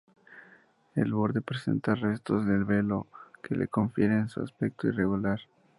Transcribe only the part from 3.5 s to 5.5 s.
le confieren un aspecto irregular.